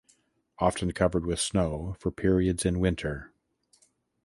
[0.57, 3.31] Often covered with snow for periods in winter.